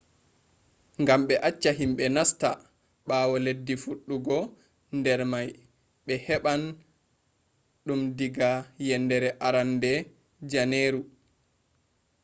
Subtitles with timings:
[1.07, 2.49] gam be acca himbe nasta
[3.07, 4.37] bawo leddi fuddugo
[5.03, 5.47] der may
[6.05, 6.61] be heban
[7.85, 8.51] dum daga
[8.87, 9.93] yendere arande
[10.51, 11.01] janeru